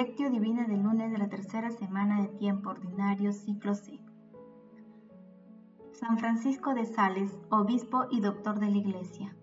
Lectio 0.00 0.30
Divina 0.30 0.66
del 0.66 0.82
lunes 0.82 1.12
de 1.12 1.18
la 1.18 1.28
tercera 1.28 1.70
semana 1.70 2.22
de 2.22 2.28
tiempo 2.28 2.70
ordinario, 2.70 3.34
ciclo 3.34 3.74
C. 3.74 4.00
San 5.92 6.16
Francisco 6.16 6.72
de 6.72 6.86
Sales, 6.86 7.38
obispo 7.50 8.06
y 8.10 8.22
doctor 8.22 8.60
de 8.60 8.70
la 8.70 8.78
Iglesia. 8.78 9.36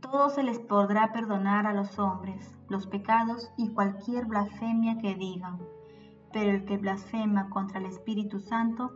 Todo 0.00 0.28
se 0.28 0.42
les 0.42 0.58
podrá 0.58 1.12
perdonar 1.12 1.68
a 1.68 1.72
los 1.72 2.00
hombres 2.00 2.52
los 2.68 2.88
pecados 2.88 3.52
y 3.56 3.68
cualquier 3.68 4.26
blasfemia 4.26 4.98
que 4.98 5.14
digan, 5.14 5.60
pero 6.32 6.50
el 6.50 6.64
que 6.64 6.78
blasfema 6.78 7.48
contra 7.48 7.78
el 7.78 7.86
Espíritu 7.86 8.40
Santo 8.40 8.90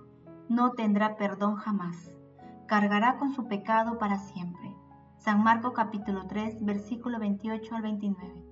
no 0.49 0.73
tendrá 0.73 1.17
perdón 1.17 1.55
jamás, 1.55 2.19
cargará 2.67 3.17
con 3.19 3.31
su 3.31 3.47
pecado 3.47 3.97
para 3.99 4.19
siempre. 4.19 4.75
San 5.19 5.45
Marcos 5.45 5.73
capítulo 5.73 6.27
3, 6.27 6.65
versículo 6.65 7.21
28 7.21 7.77
al 7.77 7.83
29. 7.83 8.52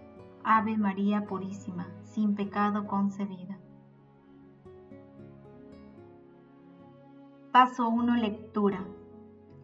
Ave 0.43 0.75
María 0.75 1.25
Purísima, 1.25 1.87
sin 2.01 2.33
pecado 2.33 2.87
concebida. 2.87 3.59
Paso 7.51 7.87
1. 7.89 8.15
Lectura. 8.15 8.83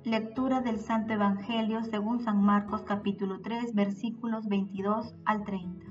Lectura 0.04 0.62
del 0.62 0.80
Santo 0.80 1.14
Evangelio 1.14 1.84
según 1.84 2.20
San 2.20 2.44
Marcos 2.44 2.84
capítulo 2.84 3.42
3 3.42 3.74
versículos 3.74 4.48
22 4.48 5.16
al 5.26 5.44
30. 5.46 5.86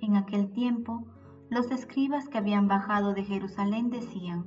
En 0.00 0.16
aquel 0.16 0.50
tiempo, 0.50 1.06
los 1.48 1.70
escribas 1.70 2.28
que 2.28 2.38
habían 2.38 2.66
bajado 2.66 3.14
de 3.14 3.22
Jerusalén 3.22 3.90
decían, 3.90 4.46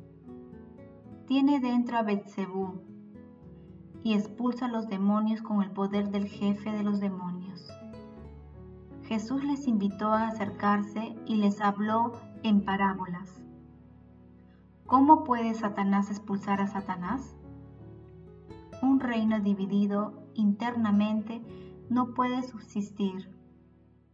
Tiene 1.27 1.61
dentro 1.61 1.97
a 1.97 2.03
Betzebú 2.03 2.81
y 4.03 4.15
expulsa 4.15 4.65
a 4.65 4.69
los 4.69 4.89
demonios 4.89 5.41
con 5.41 5.63
el 5.63 5.71
poder 5.71 6.09
del 6.09 6.27
jefe 6.27 6.71
de 6.73 6.83
los 6.83 6.99
demonios. 6.99 7.32
Jesús 9.05 9.43
les 9.43 9.67
invitó 9.67 10.07
a 10.07 10.27
acercarse 10.27 11.15
y 11.25 11.35
les 11.35 11.61
habló 11.61 12.13
en 12.43 12.63
parábolas 12.63 13.43
¿Cómo 14.93 15.23
puede 15.23 15.55
Satanás 15.55 16.11
expulsar 16.11 16.61
a 16.61 16.67
Satanás? 16.67 17.35
Un 18.81 18.99
reino 18.99 19.39
dividido 19.39 20.13
internamente 20.35 21.41
no 21.89 22.13
puede 22.13 22.43
subsistir. 22.43 23.27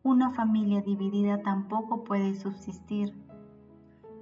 Una 0.03 0.29
familia 0.31 0.81
dividida 0.81 1.41
tampoco 1.41 2.03
puede 2.03 2.35
subsistir. 2.35 3.13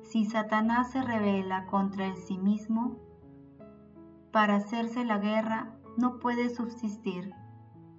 Si 0.02 0.26
Satanás 0.26 0.92
se 0.92 1.04
revela 1.04 1.68
contra 1.68 2.16
sí 2.16 2.38
mismo, 2.38 2.96
para 4.32 4.56
hacerse 4.56 5.04
la 5.04 5.20
guerra 5.20 5.76
no 5.98 6.18
puede 6.18 6.50
subsistir. 6.50 7.34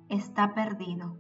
Está 0.09 0.55
perdido. 0.55 1.17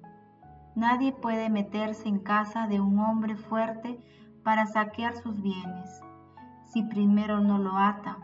Nadie 0.78 1.10
puede 1.10 1.50
meterse 1.50 2.08
en 2.08 2.20
casa 2.20 2.68
de 2.68 2.80
un 2.80 3.00
hombre 3.00 3.34
fuerte 3.34 4.00
para 4.44 4.64
saquear 4.64 5.16
sus 5.16 5.42
bienes 5.42 6.00
si 6.72 6.84
primero 6.84 7.40
no 7.40 7.58
lo 7.58 7.76
ata, 7.76 8.18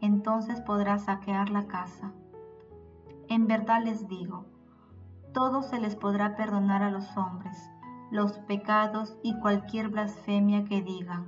entonces 0.00 0.60
podrá 0.62 0.98
saquear 0.98 1.50
la 1.50 1.68
casa. 1.68 2.10
En 3.28 3.46
verdad 3.46 3.84
les 3.84 4.08
digo, 4.08 4.46
todo 5.32 5.62
se 5.62 5.78
les 5.78 5.94
podrá 5.94 6.34
perdonar 6.34 6.82
a 6.82 6.90
los 6.90 7.16
hombres, 7.16 7.70
los 8.10 8.40
pecados 8.40 9.16
y 9.22 9.38
cualquier 9.38 9.88
blasfemia 9.88 10.64
que 10.64 10.82
digan. 10.82 11.26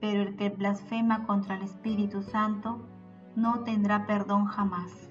Pero 0.00 0.22
el 0.22 0.34
que 0.34 0.48
blasfema 0.48 1.24
contra 1.24 1.54
el 1.54 1.62
Espíritu 1.62 2.22
Santo 2.22 2.84
no 3.36 3.60
tendrá 3.60 4.06
perdón 4.06 4.46
jamás. 4.46 5.09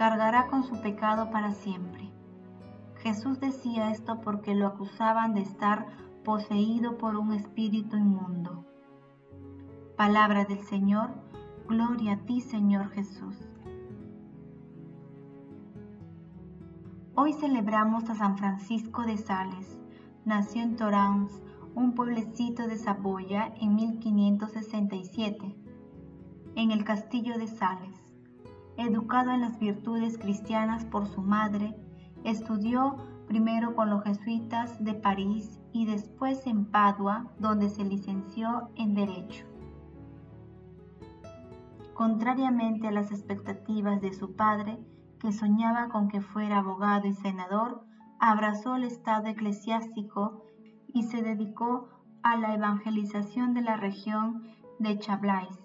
Cargará 0.00 0.46
con 0.46 0.62
su 0.64 0.80
pecado 0.80 1.30
para 1.30 1.52
siempre. 1.52 2.10
Jesús 3.02 3.38
decía 3.38 3.90
esto 3.90 4.22
porque 4.22 4.54
lo 4.54 4.66
acusaban 4.66 5.34
de 5.34 5.42
estar 5.42 5.88
poseído 6.24 6.96
por 6.96 7.16
un 7.16 7.34
espíritu 7.34 7.98
inmundo. 7.98 8.64
Palabra 9.98 10.46
del 10.46 10.60
Señor, 10.60 11.10
gloria 11.68 12.14
a 12.14 12.16
ti 12.20 12.40
Señor 12.40 12.88
Jesús. 12.92 13.36
Hoy 17.14 17.34
celebramos 17.34 18.08
a 18.08 18.14
San 18.14 18.38
Francisco 18.38 19.02
de 19.02 19.18
Sales. 19.18 19.78
Nació 20.24 20.62
en 20.62 20.76
Torrance, 20.76 21.42
un 21.74 21.94
pueblecito 21.94 22.66
de 22.66 22.78
Saboya, 22.78 23.52
en 23.60 23.74
1567, 23.74 25.56
en 26.54 26.70
el 26.70 26.84
castillo 26.84 27.36
de 27.36 27.48
Sales. 27.48 27.99
Educado 28.80 29.30
en 29.30 29.42
las 29.42 29.58
virtudes 29.58 30.18
cristianas 30.18 30.84
por 30.84 31.06
su 31.06 31.22
madre, 31.22 31.76
Estudió 32.24 32.96
primero 33.28 33.74
con 33.74 33.88
los 33.88 34.04
jesuitas 34.04 34.82
de 34.84 34.92
París 34.92 35.58
y 35.72 35.86
después 35.86 36.46
en 36.46 36.66
Padua, 36.66 37.30
donde 37.38 37.70
se 37.70 37.82
licenció 37.82 38.70
en 38.76 38.94
Derecho. 38.94 39.46
Contrariamente 41.94 42.88
a 42.88 42.92
las 42.92 43.10
expectativas 43.10 44.00
de 44.02 44.12
su 44.12 44.34
padre, 44.34 44.78
que 45.18 45.32
soñaba 45.32 45.88
con 45.88 46.08
que 46.08 46.20
fuera 46.20 46.58
abogado 46.58 47.06
y 47.06 47.14
senador, 47.14 47.84
abrazó 48.18 48.76
el 48.76 48.84
estado 48.84 49.28
eclesiástico 49.28 50.44
y 50.88 51.04
se 51.04 51.22
dedicó 51.22 51.88
a 52.22 52.36
la 52.36 52.54
evangelización 52.54 53.54
de 53.54 53.62
la 53.62 53.76
región 53.76 54.42
de 54.78 54.98
Chablais. 54.98 55.59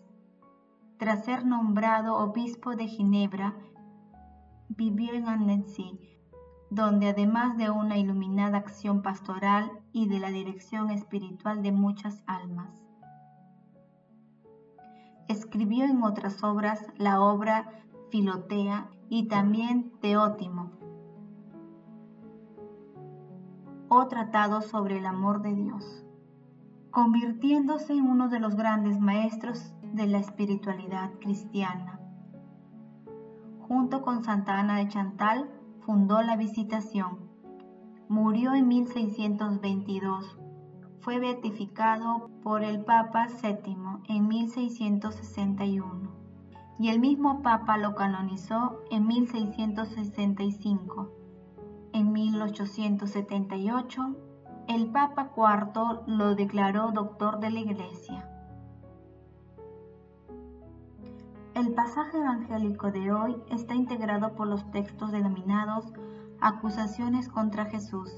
Tras 0.98 1.26
ser 1.26 1.46
nombrado 1.46 2.16
obispo 2.16 2.76
de 2.76 2.88
Ginebra, 2.88 3.54
vivió 4.70 5.14
en 5.14 5.28
Annecy, 5.28 6.00
donde 6.70 7.10
además 7.10 7.58
de 7.58 7.70
una 7.70 7.98
iluminada 7.98 8.58
acción 8.58 9.02
pastoral 9.02 9.72
y 9.92 10.08
de 10.08 10.20
la 10.20 10.30
dirección 10.30 10.92
espiritual 10.92 11.62
de 11.64 11.74
muchas 11.74 12.24
almas, 12.28 12.86
escribió 15.28 15.84
en 15.84 16.02
otras 16.04 16.44
obras 16.44 16.88
la 16.98 17.20
obra 17.20 17.70
Filotea 18.10 18.90
y 19.10 19.28
también 19.28 19.92
Teótimo, 20.00 20.72
o 23.90 24.08
tratado 24.08 24.62
sobre 24.62 25.00
el 25.00 25.06
amor 25.06 25.42
de 25.42 25.54
Dios, 25.56 26.06
convirtiéndose 26.90 27.94
en 27.94 28.08
uno 28.08 28.30
de 28.30 28.40
los 28.40 28.56
grandes 28.56 29.00
maestros 29.00 29.74
de 29.96 30.08
la 30.08 30.20
espiritualidad 30.20 31.12
cristiana. 31.20 32.00
Junto 33.60 34.02
con 34.02 34.24
Santa 34.24 34.60
Ana 34.60 34.78
de 34.78 34.88
Chantal, 34.90 35.50
fundó 35.86 36.22
la 36.22 36.36
Visitación. 36.36 37.20
Murió 38.10 38.54
en 38.54 38.68
1622. 38.68 40.38
Fue 41.00 41.20
beatificado 41.20 42.30
por 42.44 42.64
el 42.64 42.84
Papa 42.84 43.28
VII 43.42 43.78
en 44.08 44.28
1661 44.28 46.14
y 46.78 46.90
el 46.90 47.00
mismo 47.00 47.42
Papa 47.42 47.78
lo 47.78 47.96
canonizó 47.96 48.82
en 48.92 49.08
1665. 49.08 51.10
En 51.94 52.12
1878, 52.12 54.16
el 54.68 54.92
Papa 54.92 55.32
IV 55.36 56.02
lo 56.08 56.36
declaró 56.36 56.92
doctor 56.92 57.40
de 57.40 57.52
la 57.52 57.62
Iglesia. 57.62 58.35
El 61.56 61.72
pasaje 61.72 62.18
evangélico 62.18 62.92
de 62.92 63.14
hoy 63.14 63.38
está 63.50 63.76
integrado 63.76 64.36
por 64.36 64.46
los 64.46 64.70
textos 64.72 65.14
denominados 65.14 65.86
Acusaciones 66.42 67.30
contra 67.30 67.64
Jesús, 67.68 68.12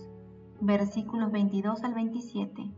versículos 0.60 1.32
22 1.32 1.84
al 1.84 1.94
27, 1.94 2.72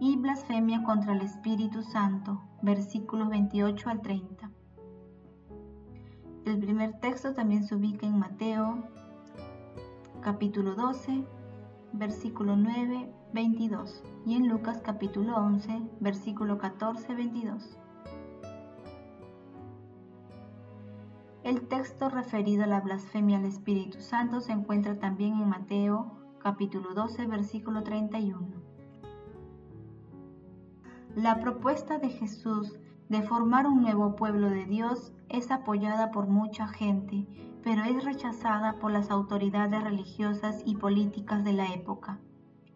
y 0.00 0.16
Blasfemia 0.16 0.82
contra 0.82 1.12
el 1.12 1.20
Espíritu 1.20 1.84
Santo, 1.84 2.42
versículos 2.62 3.28
28 3.28 3.90
al 3.90 4.00
30. 4.00 4.50
El 6.46 6.58
primer 6.58 6.98
texto 6.98 7.32
también 7.32 7.62
se 7.62 7.76
ubica 7.76 8.08
en 8.08 8.18
Mateo, 8.18 8.82
capítulo 10.20 10.74
12, 10.74 11.24
versículo 11.92 12.56
9, 12.56 13.08
22, 13.34 14.02
y 14.26 14.34
en 14.34 14.48
Lucas 14.48 14.82
capítulo 14.84 15.36
11, 15.36 15.80
versículo 16.00 16.58
14, 16.58 17.14
22. 17.14 17.78
El 21.50 21.62
texto 21.62 22.08
referido 22.08 22.62
a 22.62 22.68
la 22.68 22.80
blasfemia 22.80 23.38
al 23.38 23.44
Espíritu 23.44 24.00
Santo 24.00 24.40
se 24.40 24.52
encuentra 24.52 25.00
también 25.00 25.34
en 25.34 25.48
Mateo 25.48 26.12
capítulo 26.38 26.94
12 26.94 27.26
versículo 27.26 27.82
31. 27.82 28.38
La 31.16 31.40
propuesta 31.40 31.98
de 31.98 32.08
Jesús 32.10 32.78
de 33.08 33.22
formar 33.22 33.66
un 33.66 33.82
nuevo 33.82 34.14
pueblo 34.14 34.48
de 34.48 34.64
Dios 34.64 35.12
es 35.28 35.50
apoyada 35.50 36.12
por 36.12 36.28
mucha 36.28 36.68
gente, 36.68 37.26
pero 37.64 37.82
es 37.82 38.04
rechazada 38.04 38.78
por 38.78 38.92
las 38.92 39.10
autoridades 39.10 39.82
religiosas 39.82 40.62
y 40.64 40.76
políticas 40.76 41.42
de 41.42 41.54
la 41.54 41.74
época. 41.74 42.20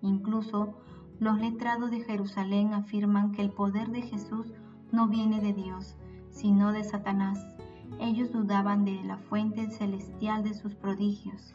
Incluso 0.02 0.74
los 1.20 1.38
letrados 1.38 1.92
de 1.92 2.00
Jerusalén 2.00 2.74
afirman 2.74 3.30
que 3.30 3.42
el 3.42 3.50
poder 3.50 3.90
de 3.90 4.02
Jesús 4.02 4.52
no 4.90 5.06
viene 5.06 5.40
de 5.40 5.52
Dios, 5.52 5.96
sino 6.30 6.72
de 6.72 6.82
Satanás. 6.82 7.54
Ellos 8.00 8.32
dudaban 8.32 8.84
de 8.84 9.02
la 9.04 9.16
fuente 9.16 9.70
celestial 9.70 10.42
de 10.44 10.54
sus 10.54 10.74
prodigios. 10.74 11.54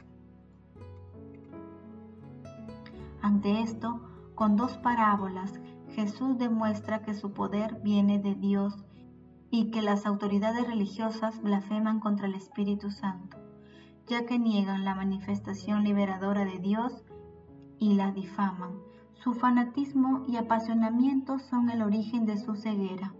Ante 3.22 3.62
esto, 3.62 4.02
con 4.36 4.56
dos 4.56 4.78
parábolas, 4.78 5.60
Jesús 5.90 6.38
demuestra 6.38 7.02
que 7.02 7.14
su 7.14 7.34
poder 7.34 7.82
viene 7.84 8.20
de 8.20 8.36
Dios 8.36 8.86
y 9.52 9.72
que 9.72 9.82
las 9.82 10.06
autoridades 10.06 10.66
religiosas 10.68 11.42
blasfeman 11.42 12.00
contra 12.00 12.28
el 12.28 12.36
Espíritu 12.36 12.92
Santo, 12.92 13.38
ya 14.08 14.26
que 14.26 14.40
niegan 14.40 14.86
la 14.86 14.96
manifestación 14.96 15.84
liberadora 15.84 16.46
de 16.46 16.60
Dios 16.60 17.04
y 17.80 17.96
la 17.96 18.12
difaman. 18.12 18.72
Su 19.14 19.34
fanatismo 19.34 20.24
y 20.28 20.38
apasionamiento 20.38 21.40
son 21.40 21.70
el 21.70 21.82
origen 21.82 22.26
de 22.26 22.38
su 22.38 22.56
ceguera. 22.56 23.14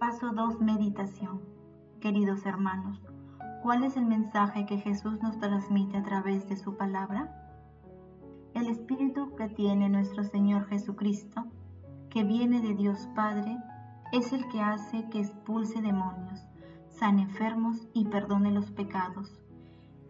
Paso 0.00 0.32
2. 0.32 0.60
Meditación. 0.62 1.42
Queridos 2.00 2.46
hermanos, 2.46 3.02
¿cuál 3.62 3.84
es 3.84 3.98
el 3.98 4.06
mensaje 4.06 4.64
que 4.64 4.78
Jesús 4.78 5.20
nos 5.20 5.38
transmite 5.38 5.98
a 5.98 6.02
través 6.02 6.48
de 6.48 6.56
su 6.56 6.78
palabra? 6.78 7.52
El 8.54 8.68
Espíritu 8.68 9.36
que 9.36 9.50
tiene 9.50 9.90
nuestro 9.90 10.24
Señor 10.24 10.66
Jesucristo, 10.68 11.44
que 12.08 12.24
viene 12.24 12.62
de 12.62 12.74
Dios 12.74 13.10
Padre, 13.14 13.58
es 14.10 14.32
el 14.32 14.48
que 14.48 14.62
hace 14.62 15.06
que 15.10 15.20
expulse 15.20 15.82
demonios, 15.82 16.46
sane 16.88 17.20
enfermos 17.20 17.86
y 17.92 18.06
perdone 18.06 18.52
los 18.52 18.70
pecados. 18.70 19.38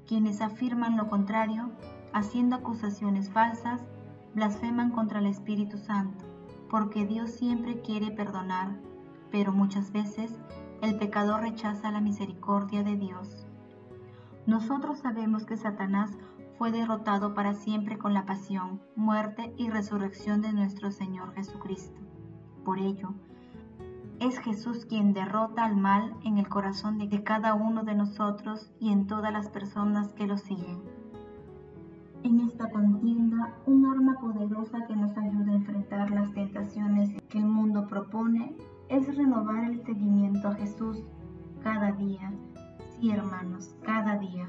Quienes 0.07 0.41
afirman 0.41 0.97
lo 0.97 1.09
contrario, 1.09 1.73
haciendo 2.13 2.55
acusaciones 2.55 3.29
falsas, 3.29 3.83
blasfeman 4.37 4.93
contra 4.93 5.19
el 5.19 5.27
Espíritu 5.27 5.79
Santo, 5.79 6.25
porque 6.71 7.07
Dios 7.07 7.33
siempre 7.33 7.81
quiere 7.81 8.13
perdonar, 8.13 8.79
pero 9.31 9.53
muchas 9.53 9.93
veces 9.93 10.39
el 10.83 10.97
pecador 10.97 11.43
rechaza 11.43 11.91
la 11.91 12.01
misericordia 12.01 12.83
de 12.83 12.97
Dios. 12.97 13.47
Nosotros 14.47 14.99
sabemos 15.01 15.45
que 15.45 15.57
Satanás 15.57 16.17
fue 16.59 16.73
derrotado 16.73 17.35
para 17.35 17.55
siempre 17.55 17.99
con 17.99 18.15
la 18.15 18.27
pasión, 18.27 18.81
muerte 18.97 19.55
y 19.57 19.71
resurrección 19.71 20.43
de 20.43 20.53
nuestro 20.53 20.91
Señor 20.91 21.35
Jesucristo. 21.35 22.01
Por 22.65 22.79
ello, 22.79 23.15
es 24.21 24.39
Jesús 24.39 24.85
quien 24.85 25.15
derrota 25.15 25.65
al 25.65 25.77
mal 25.77 26.15
en 26.25 26.37
el 26.37 26.49
corazón 26.49 26.99
de 26.99 27.23
cada 27.23 27.55
uno 27.55 27.85
de 27.85 27.95
nosotros 27.95 28.71
y 28.79 28.93
en 28.93 29.07
todas 29.07 29.33
las 29.33 29.49
personas 29.49 30.13
que 30.13 30.27
lo 30.27 30.37
siguen. 30.37 30.83
En 32.23 32.41
esta 32.41 32.69
contienda, 32.71 33.55
un 33.65 33.87
arma 33.87 34.21
poderosa 34.21 34.87
que 34.87 34.95
nos 34.95 35.17
ayuda 35.17 35.53
a 35.53 35.57
enfrentar 35.57 36.11
las 36.11 36.31
tentaciones 36.35 37.11
que 37.31 37.39
el 37.39 37.47
mundo 37.47 37.87
propone 37.87 38.55
es 38.91 39.17
renovar 39.17 39.65
el 39.65 39.83
seguimiento 39.85 40.49
a 40.49 40.55
Jesús 40.55 41.03
cada 41.63 41.93
día. 41.93 42.33
Sí, 42.99 43.11
hermanos, 43.11 43.75
cada 43.83 44.19
día 44.19 44.49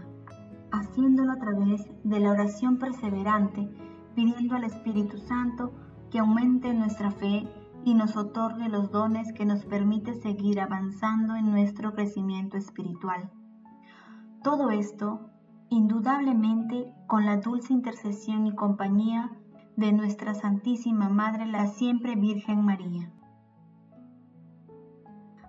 haciéndolo 0.71 1.33
a 1.33 1.39
través 1.39 1.85
de 2.03 2.19
la 2.19 2.31
oración 2.31 2.77
perseverante, 2.77 3.69
pidiendo 4.15 4.55
al 4.55 4.63
Espíritu 4.63 5.17
Santo 5.17 5.73
que 6.09 6.19
aumente 6.19 6.73
nuestra 6.73 7.11
fe 7.11 7.47
y 7.83 7.93
nos 7.93 8.15
otorgue 8.15 8.69
los 8.69 8.91
dones 8.91 9.33
que 9.33 9.45
nos 9.45 9.65
permite 9.65 10.13
seguir 10.13 10.59
avanzando 10.59 11.35
en 11.35 11.51
nuestro 11.51 11.93
crecimiento 11.93 12.57
espiritual. 12.57 13.29
Todo 14.43 14.71
esto, 14.71 15.29
indudablemente, 15.69 16.91
con 17.07 17.25
la 17.25 17.37
dulce 17.37 17.73
intercesión 17.73 18.47
y 18.47 18.55
compañía 18.55 19.31
de 19.77 19.93
nuestra 19.93 20.33
Santísima 20.33 21.09
Madre, 21.09 21.45
la 21.45 21.67
siempre 21.67 22.15
Virgen 22.15 22.63
María. 22.63 23.11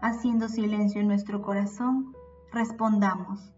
Haciendo 0.03 0.49
silencio 0.49 1.01
en 1.01 1.07
nuestro 1.07 1.43
corazón, 1.43 2.13
respondamos. 2.51 3.55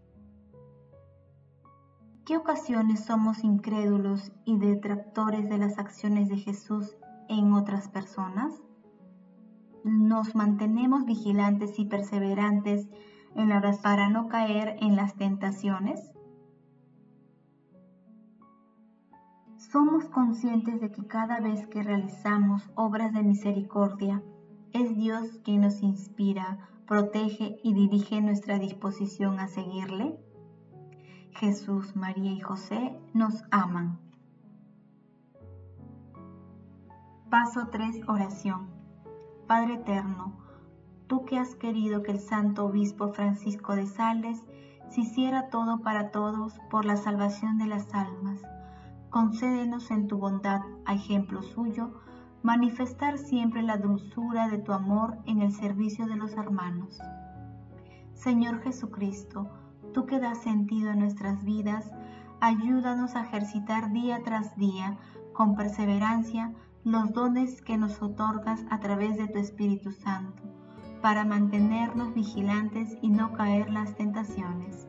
¿Qué 2.23 2.37
ocasiones 2.37 3.03
somos 3.03 3.43
incrédulos 3.43 4.31
y 4.45 4.59
detractores 4.59 5.49
de 5.49 5.57
las 5.57 5.79
acciones 5.79 6.29
de 6.29 6.37
Jesús 6.37 6.95
en 7.29 7.51
otras 7.51 7.87
personas? 7.87 8.61
¿Nos 9.83 10.35
mantenemos 10.35 11.05
vigilantes 11.05 11.79
y 11.79 11.85
perseverantes 11.85 12.87
en 13.35 13.49
la 13.49 13.59
para 13.81 14.09
no 14.09 14.27
caer 14.27 14.75
en 14.81 14.95
las 14.95 15.15
tentaciones? 15.15 16.11
Somos 19.57 20.05
conscientes 20.09 20.79
de 20.79 20.91
que 20.91 21.07
cada 21.07 21.39
vez 21.39 21.65
que 21.65 21.81
realizamos 21.81 22.69
obras 22.75 23.13
de 23.13 23.23
misericordia, 23.23 24.21
es 24.75 24.97
Dios 24.97 25.39
quien 25.45 25.61
nos 25.61 25.81
inspira, 25.81 26.67
protege 26.85 27.59
y 27.63 27.73
dirige 27.73 28.21
nuestra 28.21 28.59
disposición 28.59 29.39
a 29.39 29.47
seguirle. 29.47 30.19
Jesús, 31.31 31.95
María 31.95 32.33
y 32.33 32.41
José 32.41 32.99
nos 33.13 33.43
aman. 33.51 33.99
Paso 37.29 37.69
3. 37.71 38.01
Oración. 38.09 38.67
Padre 39.47 39.75
Eterno, 39.75 40.35
tú 41.07 41.23
que 41.23 41.37
has 41.37 41.55
querido 41.55 42.03
que 42.03 42.11
el 42.11 42.19
Santo 42.19 42.65
Obispo 42.65 43.13
Francisco 43.13 43.75
de 43.77 43.87
Sales 43.87 44.45
se 44.89 45.01
hiciera 45.01 45.49
todo 45.49 45.83
para 45.83 46.11
todos 46.11 46.59
por 46.69 46.83
la 46.83 46.97
salvación 46.97 47.57
de 47.57 47.67
las 47.67 47.93
almas, 47.93 48.41
concédenos 49.09 49.89
en 49.91 50.07
tu 50.07 50.17
bondad, 50.17 50.61
a 50.85 50.95
ejemplo 50.95 51.41
suyo, 51.43 52.04
manifestar 52.45 53.17
siempre 53.17 53.63
la 53.63 53.77
dulzura 53.77 54.47
de 54.49 54.59
tu 54.59 54.71
amor 54.71 55.17
en 55.25 55.41
el 55.41 55.51
servicio 55.51 56.05
de 56.05 56.15
los 56.15 56.33
hermanos. 56.33 57.01
Señor 58.13 58.61
Jesucristo, 58.61 59.49
tú 59.95 60.05
que 60.05 60.19
das 60.19 60.43
sentido 60.43 60.91
a 60.91 60.95
nuestras 60.95 61.43
vidas, 61.43 61.91
ayúdanos 62.41 63.15
a 63.15 63.23
ejercitar 63.23 63.91
día 63.91 64.21
tras 64.23 64.55
día, 64.57 64.95
con 65.33 65.55
perseverancia, 65.55 66.53
los 66.83 67.13
dones 67.13 67.63
que 67.63 67.77
nos 67.77 67.99
otorgas 68.03 68.63
a 68.69 68.79
través 68.79 69.17
de 69.17 69.27
tu 69.27 69.39
Espíritu 69.39 69.91
Santo, 69.91 70.43
para 71.01 71.25
mantenernos 71.25 72.13
vigilantes 72.13 72.95
y 73.01 73.09
no 73.09 73.33
caer 73.33 73.71
las 73.71 73.95
tentaciones. 73.95 74.87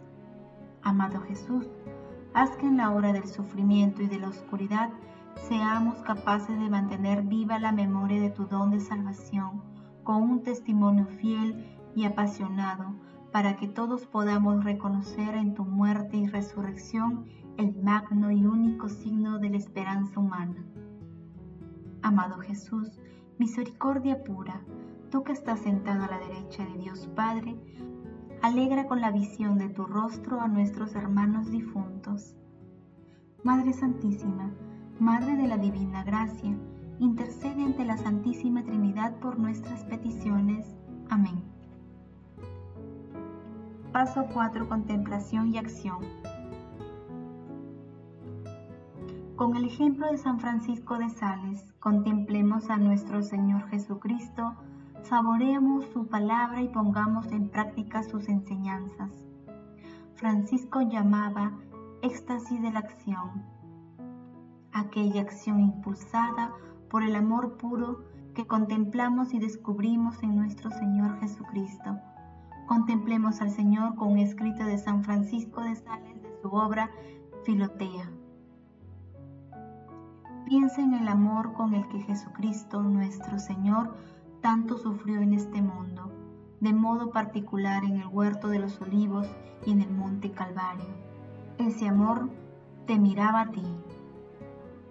Amado 0.82 1.22
Jesús, 1.22 1.66
haz 2.34 2.50
que 2.58 2.66
en 2.66 2.76
la 2.76 2.90
hora 2.90 3.14
del 3.14 3.26
sufrimiento 3.26 4.02
y 4.02 4.08
de 4.08 4.18
la 4.18 4.28
oscuridad 4.28 4.90
seamos 5.36 5.98
capaces 6.02 6.58
de 6.58 6.68
mantener 6.68 7.22
viva 7.22 7.58
la 7.58 7.72
memoria 7.72 8.20
de 8.20 8.30
tu 8.30 8.46
don 8.46 8.70
de 8.70 8.80
salvación, 8.80 9.62
con 10.02 10.22
un 10.22 10.42
testimonio 10.42 11.06
fiel 11.06 11.78
y 11.94 12.04
apasionado, 12.04 12.94
para 13.32 13.56
que 13.56 13.68
todos 13.68 14.06
podamos 14.06 14.64
reconocer 14.64 15.34
en 15.34 15.54
tu 15.54 15.64
muerte 15.64 16.16
y 16.16 16.26
resurrección 16.26 17.26
el 17.58 17.74
magno 17.82 18.30
y 18.30 18.46
único 18.46 18.88
signo 18.88 19.38
de 19.38 19.50
la 19.50 19.56
esperanza 19.56 20.20
humana. 20.20 20.64
Amado 22.02 22.38
Jesús, 22.38 22.98
misericordia 23.38 24.22
pura, 24.24 24.62
tú 25.10 25.22
que 25.22 25.32
estás 25.32 25.60
sentado 25.60 26.04
a 26.04 26.08
la 26.08 26.18
derecha 26.18 26.64
de 26.64 26.78
Dios 26.78 27.08
Padre, 27.14 27.56
alegra 28.42 28.86
con 28.86 29.00
la 29.00 29.10
visión 29.10 29.58
de 29.58 29.68
tu 29.68 29.84
rostro 29.84 30.40
a 30.40 30.48
nuestros 30.48 30.94
hermanos 30.94 31.50
difuntos. 31.50 32.36
Madre 33.42 33.72
Santísima, 33.72 34.52
Madre 34.98 35.36
de 35.36 35.46
la 35.46 35.58
Divina 35.58 36.02
Gracia, 36.04 36.56
intercede 37.00 37.62
ante 37.62 37.84
la 37.84 37.98
Santísima 37.98 38.64
Trinidad 38.64 39.14
por 39.16 39.38
nuestras 39.38 39.84
peticiones. 39.84 40.74
Amén. 41.10 41.42
Paso 43.92 44.24
4. 44.32 44.66
Contemplación 44.66 45.52
y 45.52 45.58
acción. 45.58 45.98
Con 49.36 49.54
el 49.54 49.66
ejemplo 49.66 50.10
de 50.10 50.16
San 50.16 50.40
Francisco 50.40 50.96
de 50.96 51.10
Sales, 51.10 51.74
contemplemos 51.78 52.70
a 52.70 52.78
nuestro 52.78 53.22
Señor 53.22 53.68
Jesucristo, 53.68 54.54
saboreemos 55.02 55.84
su 55.92 56.06
palabra 56.06 56.62
y 56.62 56.68
pongamos 56.68 57.30
en 57.32 57.50
práctica 57.50 58.02
sus 58.02 58.30
enseñanzas. 58.30 59.10
Francisco 60.14 60.80
llamaba 60.80 61.52
éxtasis 62.00 62.62
de 62.62 62.70
la 62.70 62.78
acción, 62.78 63.55
aquella 64.80 65.22
acción 65.22 65.60
impulsada 65.60 66.52
por 66.90 67.02
el 67.02 67.16
amor 67.16 67.56
puro 67.56 68.04
que 68.34 68.46
contemplamos 68.46 69.34
y 69.34 69.38
descubrimos 69.38 70.22
en 70.22 70.36
nuestro 70.36 70.70
Señor 70.70 71.18
Jesucristo 71.20 71.98
Contemplemos 72.66 73.40
al 73.42 73.52
Señor 73.52 73.94
con 73.94 74.08
un 74.08 74.18
escrito 74.18 74.64
de 74.64 74.76
San 74.76 75.04
Francisco 75.04 75.62
de 75.62 75.76
Sales 75.76 76.20
de 76.20 76.40
su 76.42 76.48
obra 76.48 76.90
Filotea. 77.44 78.10
Piensa 80.44 80.82
en 80.82 80.94
el 80.94 81.06
amor 81.06 81.52
con 81.52 81.74
el 81.74 81.86
que 81.88 82.00
Jesucristo, 82.00 82.82
nuestro 82.82 83.38
Señor, 83.38 83.94
tanto 84.40 84.78
sufrió 84.78 85.20
en 85.20 85.32
este 85.32 85.62
mundo, 85.62 86.10
de 86.60 86.72
modo 86.72 87.12
particular 87.12 87.84
en 87.84 88.00
el 88.00 88.08
huerto 88.08 88.48
de 88.48 88.58
los 88.58 88.80
olivos 88.80 89.28
y 89.64 89.70
en 89.70 89.82
el 89.82 89.90
monte 89.90 90.32
Calvario. 90.32 90.86
Ese 91.58 91.86
amor 91.86 92.28
te 92.86 92.98
miraba 92.98 93.42
a 93.42 93.50
ti. 93.52 93.64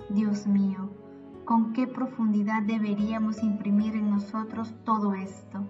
Dios 0.10 0.46
mío, 0.46 0.92
con 1.46 1.74
qué 1.74 1.88
profundidad 1.88 2.62
deberíamos 2.62 3.42
imprimir 3.42 3.96
en 3.96 4.12
nosotros 4.12 4.76
todo 4.84 5.16
esto. 5.16 5.68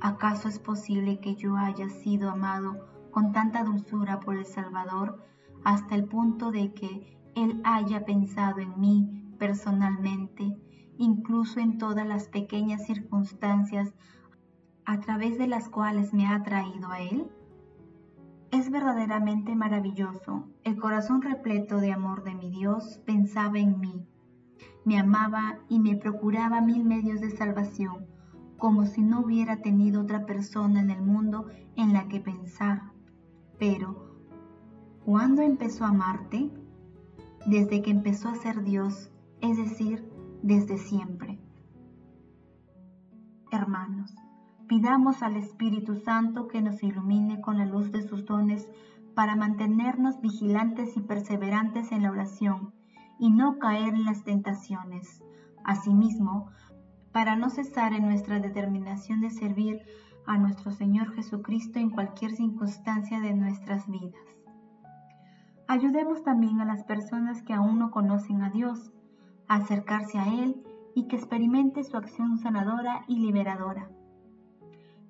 ¿Acaso 0.00 0.48
es 0.48 0.60
posible 0.60 1.18
que 1.18 1.34
yo 1.34 1.56
haya 1.56 1.88
sido 1.88 2.30
amado 2.30 2.86
con 3.10 3.32
tanta 3.32 3.64
dulzura 3.64 4.20
por 4.20 4.36
el 4.36 4.46
Salvador 4.46 5.24
hasta 5.64 5.96
el 5.96 6.04
punto 6.04 6.52
de 6.52 6.72
que 6.72 7.18
Él 7.34 7.60
haya 7.64 8.04
pensado 8.04 8.60
en 8.60 8.78
mí 8.78 9.34
personalmente, 9.40 10.56
incluso 10.96 11.58
en 11.58 11.78
todas 11.78 12.06
las 12.06 12.28
pequeñas 12.28 12.86
circunstancias 12.86 13.92
a 14.84 15.00
través 15.00 15.36
de 15.36 15.48
las 15.48 15.68
cuales 15.68 16.14
me 16.14 16.28
ha 16.28 16.44
traído 16.44 16.92
a 16.92 17.00
Él? 17.00 17.28
Es 18.50 18.70
verdaderamente 18.70 19.54
maravilloso. 19.54 20.48
El 20.64 20.78
corazón 20.78 21.22
repleto 21.22 21.78
de 21.78 21.92
amor 21.92 22.24
de 22.24 22.34
mi 22.34 22.50
Dios 22.50 23.00
pensaba 23.04 23.58
en 23.58 23.78
mí 23.80 24.06
me 24.88 24.98
amaba 24.98 25.58
y 25.68 25.80
me 25.80 25.96
procuraba 25.96 26.62
mil 26.62 26.82
medios 26.82 27.20
de 27.20 27.28
salvación, 27.28 28.06
como 28.56 28.86
si 28.86 29.02
no 29.02 29.20
hubiera 29.20 29.58
tenido 29.58 30.00
otra 30.00 30.24
persona 30.24 30.80
en 30.80 30.90
el 30.90 31.02
mundo 31.02 31.46
en 31.76 31.92
la 31.92 32.08
que 32.08 32.20
pensar. 32.20 32.90
Pero, 33.58 34.16
¿cuándo 35.04 35.42
empezó 35.42 35.84
a 35.84 35.88
amarte? 35.88 36.50
Desde 37.44 37.82
que 37.82 37.90
empezó 37.90 38.30
a 38.30 38.34
ser 38.34 38.64
Dios, 38.64 39.10
es 39.42 39.58
decir, 39.58 40.10
desde 40.42 40.78
siempre. 40.78 41.38
Hermanos, 43.50 44.14
pidamos 44.68 45.22
al 45.22 45.36
Espíritu 45.36 45.96
Santo 45.96 46.46
que 46.46 46.60
nos 46.60 46.82
ilumine 46.82 47.40
con 47.40 47.56
la 47.56 47.64
luz 47.64 47.90
de 47.90 48.02
sus 48.02 48.26
dones 48.26 48.68
para 49.14 49.34
mantenernos 49.34 50.20
vigilantes 50.20 50.96
y 50.96 51.00
perseverantes 51.00 51.90
en 51.90 52.02
la 52.02 52.10
oración 52.10 52.74
y 53.18 53.30
no 53.30 53.58
caer 53.58 53.94
en 53.94 54.04
las 54.04 54.22
tentaciones. 54.24 55.22
Asimismo, 55.64 56.50
para 57.12 57.34
no 57.34 57.48
cesar 57.48 57.94
en 57.94 58.04
nuestra 58.04 58.38
determinación 58.38 59.22
de 59.22 59.30
servir 59.30 59.82
a 60.26 60.36
nuestro 60.36 60.70
Señor 60.70 61.14
Jesucristo 61.14 61.78
en 61.78 61.90
cualquier 61.90 62.32
circunstancia 62.32 63.20
de 63.20 63.32
nuestras 63.34 63.88
vidas. 63.90 64.22
Ayudemos 65.66 66.22
también 66.22 66.60
a 66.60 66.66
las 66.66 66.84
personas 66.84 67.42
que 67.42 67.54
aún 67.54 67.78
no 67.78 67.90
conocen 67.90 68.42
a 68.42 68.50
Dios 68.50 68.92
a 69.48 69.56
acercarse 69.56 70.18
a 70.18 70.28
Él 70.28 70.62
y 70.94 71.08
que 71.08 71.16
experimente 71.16 71.82
su 71.84 71.96
acción 71.96 72.36
sanadora 72.38 73.04
y 73.08 73.18
liberadora. 73.18 73.88